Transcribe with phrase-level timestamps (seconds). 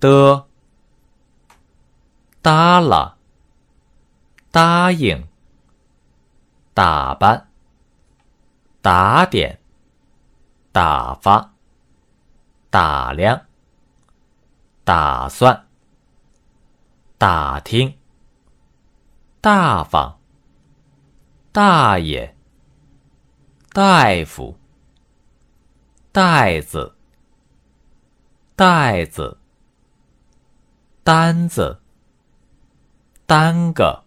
[0.00, 0.46] 的，
[2.40, 3.16] 耷拉，
[4.50, 5.28] 答应，
[6.72, 7.48] 打扮，
[8.80, 9.60] 打点，
[10.72, 11.52] 打发，
[12.70, 13.44] 打量，
[14.84, 15.66] 打算，
[17.18, 17.98] 打听，
[19.42, 20.18] 大方，
[21.52, 22.34] 大爷，
[23.74, 24.58] 大夫，
[26.10, 26.96] 袋子，
[28.56, 29.39] 袋子。
[31.12, 31.80] 单子，
[33.26, 34.04] 单个，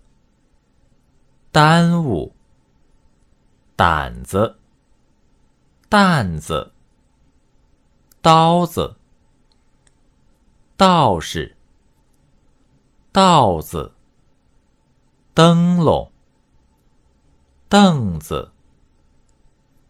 [1.51, 2.33] 耽误，
[3.75, 4.57] 胆子，
[5.89, 6.71] 担子，
[8.21, 8.95] 刀子，
[10.77, 11.57] 道士，
[13.11, 13.93] 道子，
[15.33, 16.09] 灯笼，
[17.67, 18.53] 凳子，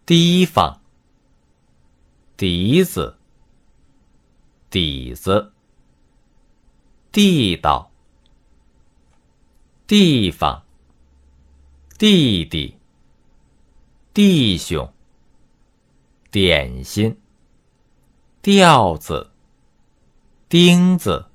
[0.07, 0.82] 提防，
[2.35, 3.16] 笛子，
[4.71, 5.52] 底子。
[7.14, 7.92] 地道，
[9.86, 10.64] 地方，
[12.00, 12.76] 弟弟，
[14.12, 14.92] 弟兄，
[16.32, 17.16] 点心，
[18.41, 19.30] 调子，
[20.50, 21.28] 钉子，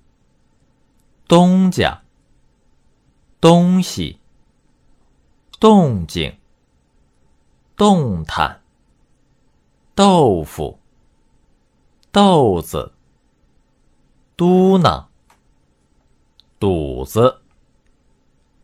[1.28, 2.02] 东家，
[3.40, 4.18] 东西，
[5.60, 6.36] 动静，
[7.76, 8.60] 动弹，
[9.94, 10.80] 豆腐，
[12.10, 12.92] 豆子，
[14.36, 15.04] 嘟囔。
[16.58, 17.40] 肚子，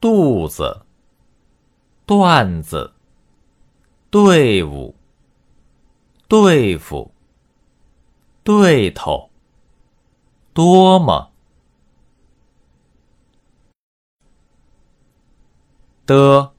[0.00, 0.84] 肚子，
[2.04, 2.92] 段子，
[4.10, 4.96] 队伍，
[6.26, 7.12] 对付，
[8.42, 9.30] 对头，
[10.52, 11.30] 多么。
[16.06, 16.52] 的，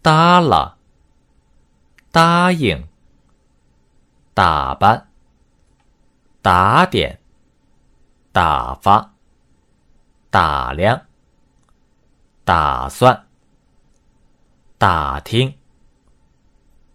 [0.00, 0.76] 耷拉，
[2.12, 2.86] 答应，
[4.32, 5.08] 打扮，
[6.40, 7.20] 打点，
[8.30, 9.17] 打发。
[10.30, 11.06] 打量，
[12.44, 13.26] 打算，
[14.76, 15.56] 打听，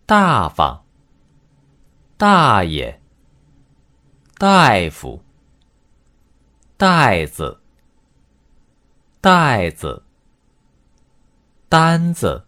[0.06, 0.84] 大方，
[2.16, 3.02] 大爷，
[4.38, 5.24] 大夫，
[6.78, 7.60] 袋子，
[9.20, 10.04] 袋子，
[11.70, 12.46] 单子，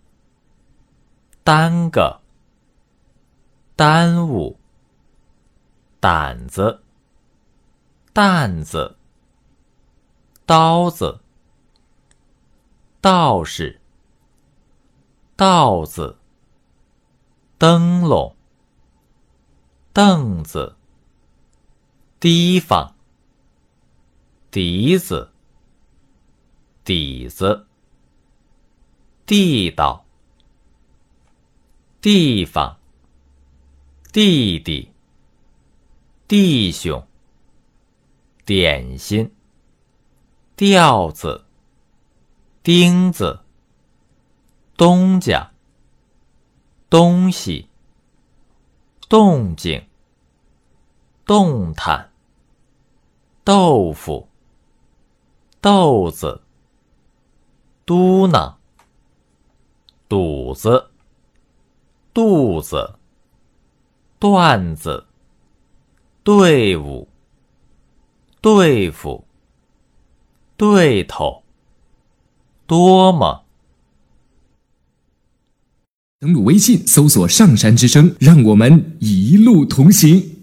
[1.43, 2.21] 单个，
[3.75, 4.59] 耽误，
[5.99, 6.83] 胆子，
[8.13, 8.95] 担子。
[10.47, 11.21] 刀子，
[13.01, 13.81] 道士，
[15.35, 16.19] 道子，
[17.57, 18.35] 灯笼，
[19.91, 20.75] 凳子，
[22.19, 22.93] 提防，
[24.51, 25.31] 笛子，
[26.83, 27.65] 底子，
[29.25, 30.05] 地道，
[31.99, 32.77] 地方，
[34.13, 34.91] 弟弟，
[36.27, 37.03] 弟兄，
[38.45, 39.34] 点心。
[40.57, 41.43] 调子，
[42.63, 43.41] 钉子，
[44.77, 45.51] 东家，
[46.89, 47.67] 东西，
[49.09, 49.85] 动静，
[51.25, 52.09] 动弹，
[53.43, 54.29] 豆腐，
[55.59, 56.41] 豆子，
[57.85, 58.55] 嘟囔，
[60.07, 60.89] 肚子，
[62.13, 62.97] 肚子，
[64.19, 65.05] 段子，
[66.23, 67.09] 队伍，
[68.39, 69.25] 对付。
[70.57, 71.43] 对头，
[72.65, 73.41] 多吗！
[76.19, 80.34] 登录微信，搜索“上山之声”，让我们一路同行。